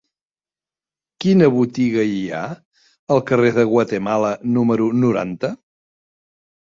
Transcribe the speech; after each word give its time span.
Quina 1.25 1.49
botiga 1.57 2.05
hi 2.13 2.17
ha 2.37 2.41
al 3.17 3.21
carrer 3.33 3.53
de 3.61 3.67
Guatemala 3.75 4.33
número 4.59 4.89
noranta? 5.07 5.57